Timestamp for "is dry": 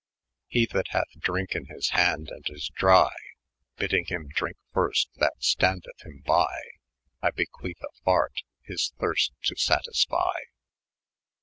2.49-3.13